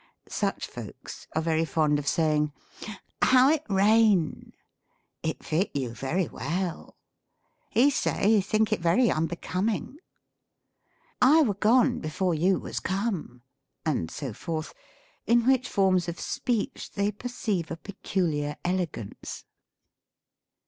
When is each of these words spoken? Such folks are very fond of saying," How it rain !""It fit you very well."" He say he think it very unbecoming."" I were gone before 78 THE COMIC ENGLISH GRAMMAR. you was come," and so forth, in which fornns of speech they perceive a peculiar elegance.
Such 0.31 0.65
folks 0.65 1.27
are 1.35 1.43
very 1.43 1.63
fond 1.63 1.99
of 1.99 2.07
saying," 2.07 2.51
How 3.31 3.49
it 3.51 3.61
rain 3.69 4.51
!""It 5.21 5.43
fit 5.45 5.69
you 5.75 5.93
very 5.93 6.27
well."" 6.27 6.97
He 7.69 7.91
say 7.91 8.27
he 8.29 8.41
think 8.41 8.73
it 8.73 8.79
very 8.79 9.11
unbecoming."" 9.11 9.97
I 11.37 11.43
were 11.43 11.53
gone 11.53 11.99
before 11.99 12.33
78 12.33 12.39
THE 12.39 12.39
COMIC 12.39 12.39
ENGLISH 12.39 12.39
GRAMMAR. 12.39 12.47
you 12.47 12.59
was 12.63 12.79
come," 13.19 13.41
and 13.85 14.09
so 14.09 14.33
forth, 14.33 14.73
in 15.27 15.45
which 15.45 15.69
fornns 15.69 16.07
of 16.07 16.19
speech 16.19 16.93
they 16.93 17.11
perceive 17.11 17.69
a 17.69 17.77
peculiar 17.77 18.55
elegance. 18.65 19.45